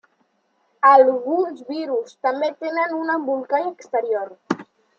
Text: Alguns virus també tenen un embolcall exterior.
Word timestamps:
Alguns 0.91 1.59
virus 1.67 2.17
també 2.29 2.51
tenen 2.65 2.99
un 3.03 3.15
embolcall 3.19 3.71
exterior. 3.75 4.37